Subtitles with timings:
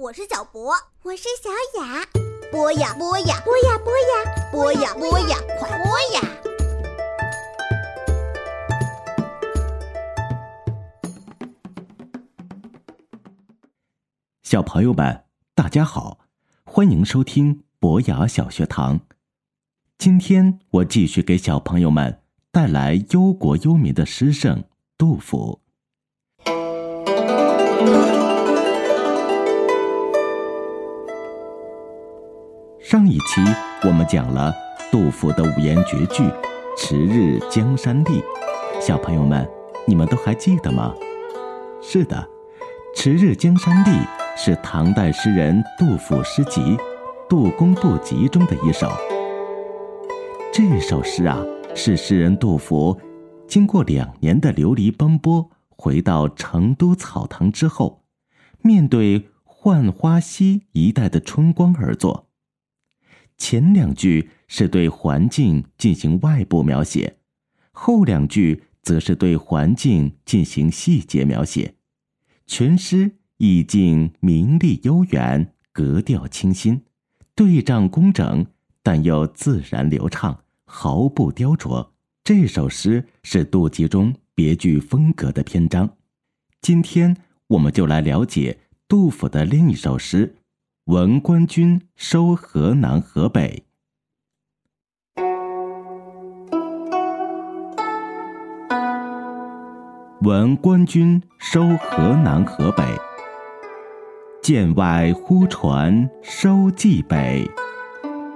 [0.00, 0.72] 我是小博，
[1.02, 1.50] 我是小
[1.82, 2.06] 雅。
[2.52, 6.20] 播呀播呀播呀播呀播呀播呀，快播呀！
[14.44, 15.24] 小朋友们，
[15.56, 16.20] 大家好，
[16.62, 19.00] 欢迎收听博雅小学堂。
[19.98, 22.22] 今天我继续给小朋友们
[22.52, 24.62] 带来忧国忧民的诗圣
[24.96, 25.60] 杜甫。
[32.88, 33.42] 上一期
[33.86, 34.50] 我们讲了
[34.90, 36.22] 杜甫的五言绝句
[36.78, 38.22] 《迟日江山丽》，
[38.80, 39.46] 小朋友们，
[39.86, 40.94] 你们都还记得吗？
[41.82, 42.16] 是的，
[42.98, 43.90] 《迟日江山丽》
[44.38, 46.62] 是唐代诗人杜甫诗集
[47.28, 48.90] 《杜工部集》中的一首。
[50.50, 52.98] 这首诗啊，是诗人杜甫
[53.46, 58.00] 经过两年的流离奔波，回到成都草堂之后，
[58.62, 62.27] 面对浣花溪一带的春光而作。
[63.38, 67.16] 前两句是对环境进行外部描写，
[67.70, 71.74] 后两句则是对环境进行细节描写。
[72.46, 76.82] 全诗意境明丽悠远，格调清新，
[77.34, 78.44] 对仗工整，
[78.82, 81.90] 但又自然流畅，毫不雕琢。
[82.24, 85.96] 这首诗是杜集中别具风格的篇章。
[86.60, 87.16] 今天
[87.46, 90.34] 我们就来了解杜甫的另一首诗。
[90.88, 93.62] 闻官军收河南河北。
[100.22, 102.82] 闻官军收河南河北。
[104.40, 107.46] 剑外忽传收蓟北，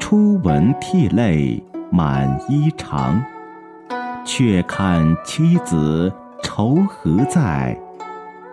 [0.00, 3.22] 初闻涕泪满衣裳。
[4.24, 6.10] 却看妻子
[6.42, 7.78] 愁何在？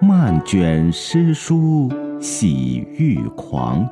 [0.00, 1.90] 漫卷诗书。
[2.22, 3.84] 喜欲狂，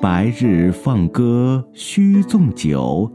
[0.00, 3.10] 白日放歌须纵酒，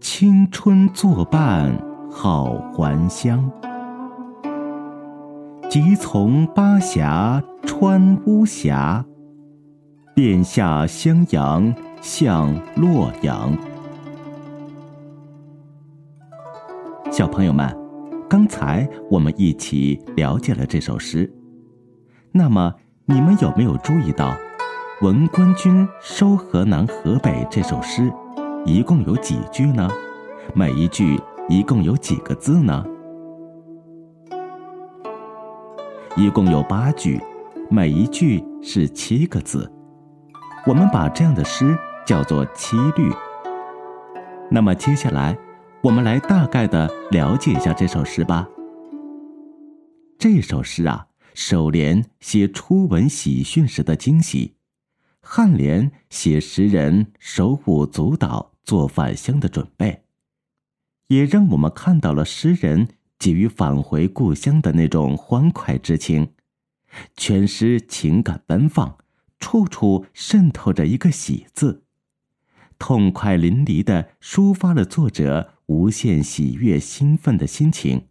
[0.00, 1.72] 青春作伴
[2.10, 3.48] 好还乡。
[5.70, 9.06] 即从巴峡穿巫峡，
[10.12, 11.72] 便下襄阳
[12.02, 13.56] 向洛阳。
[17.12, 17.85] 小朋友们。
[18.28, 21.32] 刚才我们一起了解了这首诗，
[22.32, 24.36] 那么你们有没有注意到
[25.00, 28.12] “闻官军收河南河北”这首诗
[28.64, 29.88] 一共有几句呢？
[30.54, 32.84] 每一句一共有几个字呢？
[36.16, 37.20] 一共有八句，
[37.70, 39.70] 每一句是七个字。
[40.66, 43.08] 我们把这样的诗叫做七律。
[44.50, 45.38] 那么接下来。
[45.86, 48.48] 我们来大概的了解一下这首诗吧。
[50.18, 54.56] 这首诗啊，首联写初闻喜讯时的惊喜，
[55.22, 60.02] 颔联写诗人手舞足蹈做返乡的准备，
[61.06, 66.32] 也让我们看到了诗人急于返回故乡的那种欢快之情。
[67.16, 68.98] 全诗情感奔放，
[69.38, 71.84] 处处渗透着一个喜字，
[72.76, 75.52] 痛快淋漓的抒发了作者。
[75.66, 78.06] 无限喜悦、兴奋的心情，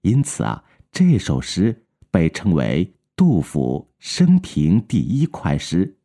[0.00, 5.98] 因此啊，这首诗被称为杜甫生平第一快诗。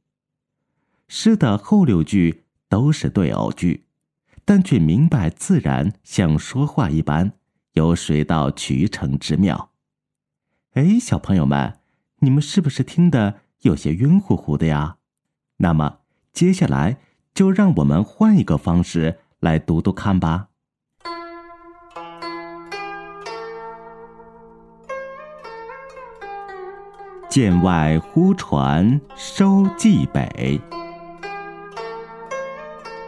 [1.07, 3.85] 诗的后六句都是对偶句，
[4.44, 7.33] 但却明白自然，像说话一般，
[7.73, 9.72] 有水到渠成之妙。
[10.73, 11.79] 哎，小朋友们，
[12.19, 14.97] 你们是不是听得有些晕乎乎的呀？
[15.57, 16.00] 那么
[16.33, 16.97] 接下来
[17.33, 20.46] 就让我们换一个方式来读读看吧。
[27.37, 30.59] 剑外忽传收蓟北，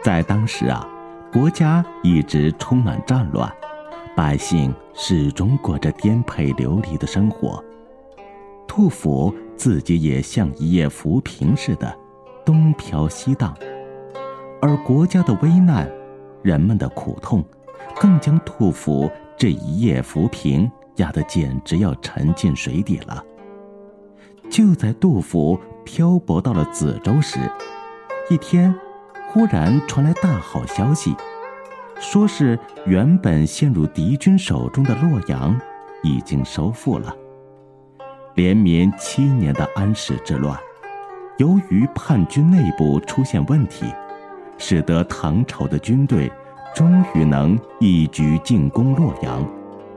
[0.04, 0.86] 在当时啊，
[1.32, 3.52] 国家一直充满战乱，
[4.16, 7.60] 百姓始终过着颠沛流离的生活。
[8.68, 11.92] 杜甫自己也像一叶浮萍似的，
[12.46, 13.52] 东飘西荡，
[14.62, 15.90] 而国家的危难，
[16.40, 17.44] 人们的苦痛，
[17.98, 23.24] 更将杜甫这一叶浮萍压得简直要沉进水底了。
[24.50, 27.38] 就在杜甫漂泊到了梓州时，
[28.28, 28.74] 一天，
[29.28, 31.14] 忽然传来大好消息，
[32.00, 35.58] 说是原本陷入敌军手中的洛阳
[36.02, 37.14] 已经收复了。
[38.34, 40.58] 连绵七年的安史之乱，
[41.38, 43.86] 由于叛军内部出现问题，
[44.58, 46.30] 使得唐朝的军队
[46.74, 49.48] 终于能一举进攻洛阳，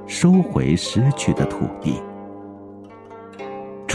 [0.06, 2.00] 收回失去的土地。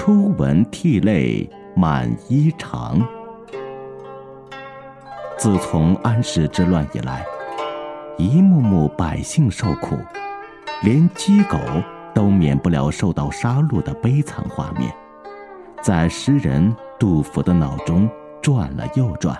[0.08, 1.46] 初闻涕泪
[1.76, 2.98] 满衣裳。
[5.36, 7.22] 自从安史之乱以来，
[8.16, 9.98] 一幕幕百姓受苦，
[10.82, 11.58] 连鸡狗
[12.14, 14.90] 都免不了受到杀戮的悲惨画面，
[15.82, 18.08] 在诗人杜甫的脑中
[18.40, 19.36] 转了又转。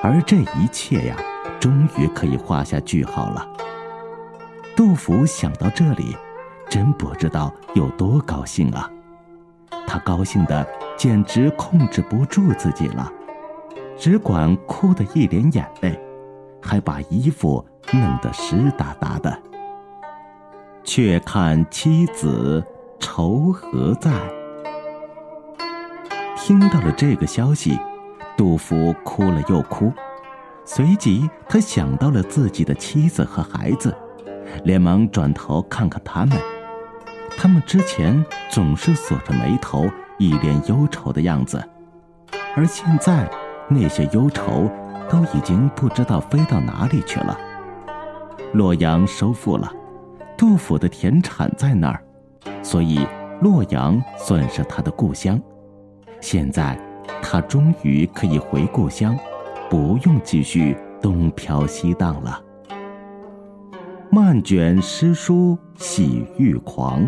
[0.00, 1.16] 而这一切呀，
[1.58, 3.44] 终于可以画下句号了。
[4.76, 6.16] 杜甫想到这里，
[6.70, 8.88] 真不知道有多高兴啊！
[9.96, 13.10] 他高兴的简直控制不住自己了。
[13.96, 15.98] 只管哭得一脸眼泪，
[16.60, 17.64] 还把衣服
[17.94, 19.42] 弄得湿哒哒的。
[20.84, 22.62] 却看妻子
[23.00, 24.10] 愁何在？
[26.36, 27.78] 听到了这个消息，
[28.36, 29.90] 杜甫哭了又哭，
[30.66, 33.96] 随即他想到了自己的妻子和孩子，
[34.62, 36.38] 连忙转头看看他们。
[37.36, 39.88] 他们之前总是锁着眉头，
[40.18, 41.62] 一脸忧愁的样子，
[42.56, 43.28] 而现在。
[43.68, 44.70] 那些忧愁
[45.10, 47.36] 都已经不知道飞到哪里去了。
[48.52, 49.68] 洛阳收复了，
[50.38, 52.00] 杜甫的田产在那儿，
[52.62, 53.04] 所以
[53.40, 55.36] 洛阳算是他的故乡。
[56.20, 56.78] 现在
[57.20, 59.18] 他终于可以回故乡，
[59.68, 62.40] 不用继续东飘西荡了。
[64.12, 67.04] 漫卷诗书喜欲狂，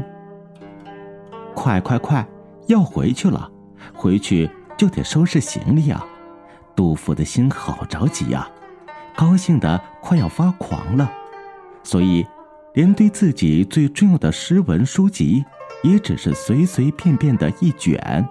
[1.58, 2.24] 快快快，
[2.68, 3.50] 要回去了，
[3.92, 6.06] 回去就得收拾行李啊！
[6.76, 8.48] 杜甫的心好着急呀，
[9.16, 11.10] 高兴的快要发狂了，
[11.82, 12.24] 所以
[12.74, 15.44] 连对自己最重要的诗文书籍，
[15.82, 18.28] 也只是随随便便的一卷。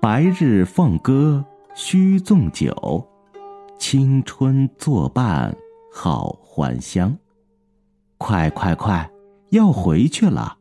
[0.00, 1.44] 白日放歌
[1.74, 3.04] 须纵酒，
[3.80, 5.52] 青春作伴
[5.92, 7.18] 好还乡。
[8.16, 9.10] 快快快，
[9.50, 10.58] 要回去了！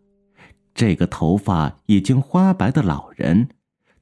[0.74, 3.50] 这个头发已经花白的老人，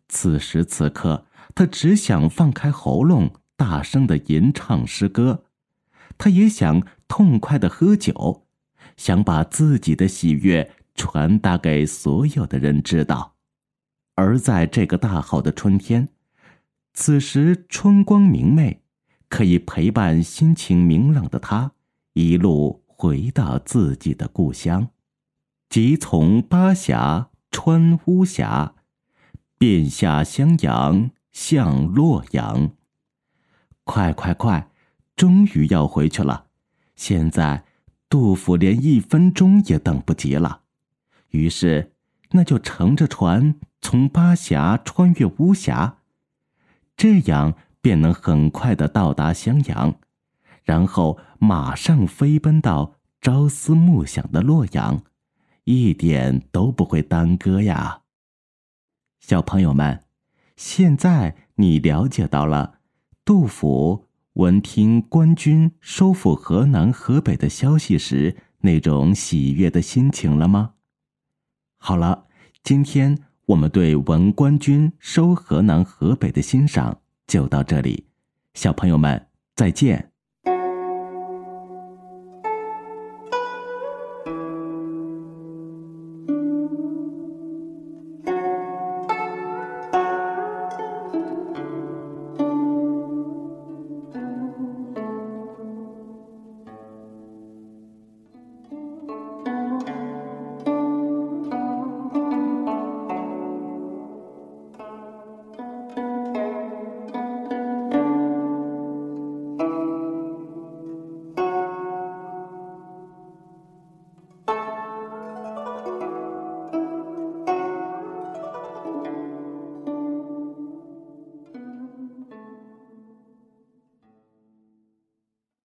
[0.07, 1.25] 此时此刻。
[1.53, 5.43] 他只想放开喉咙，大声的吟唱诗歌；
[6.17, 8.47] 他也想痛快的喝酒，
[8.95, 13.35] 想把自己的喜悦传达给所有的人知道。
[14.15, 16.07] 而在这个大好的春天，
[16.93, 18.81] 此时春光明媚，
[19.27, 21.73] 可以陪伴心情明朗的他，
[22.13, 24.87] 一路回到自己的故乡，
[25.71, 28.75] 即从巴峡穿巫峡，
[29.57, 31.09] 便下襄阳。
[31.31, 32.71] 向洛阳，
[33.85, 34.69] 快快快！
[35.15, 36.47] 终于要回去了。
[36.97, 37.63] 现在，
[38.09, 40.63] 杜甫连一分钟也等不及了。
[41.29, 41.93] 于是，
[42.31, 45.99] 那就乘着船从巴峡穿越巫峡，
[46.97, 49.95] 这样便能很快的到达襄阳，
[50.65, 55.01] 然后马上飞奔到朝思暮想的洛阳，
[55.63, 58.01] 一点都不会耽搁呀。
[59.19, 60.03] 小朋友们。
[60.57, 62.81] 现在你了解到了
[63.25, 70.73] 杜甫闻听官军收复河南河北的消息时那种喜悦的心情了吗？
[71.77, 72.27] 好了，
[72.63, 73.17] 今天
[73.47, 78.05] 我们对闻官军收河南河北的欣赏就到这里，
[78.53, 80.10] 小朋友们再见。